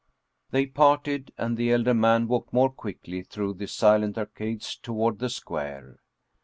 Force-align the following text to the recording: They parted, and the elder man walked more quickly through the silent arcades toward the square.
They 0.49 0.65
parted, 0.65 1.31
and 1.37 1.55
the 1.55 1.71
elder 1.71 1.93
man 1.93 2.27
walked 2.27 2.51
more 2.51 2.71
quickly 2.71 3.21
through 3.21 3.53
the 3.53 3.67
silent 3.67 4.17
arcades 4.17 4.75
toward 4.75 5.19
the 5.19 5.29
square. 5.29 5.99